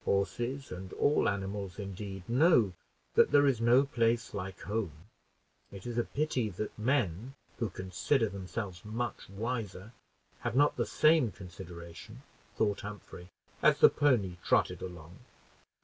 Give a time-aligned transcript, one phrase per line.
[0.03, 2.73] "Horses, and all animals indeed, know
[3.13, 5.05] that there is no place like home;
[5.71, 9.91] it is a pity that men who consider themselves much wiser,
[10.39, 12.23] have not the same consideration,"
[12.55, 13.29] thought Humphrey,
[13.61, 15.19] as the pony trotted along.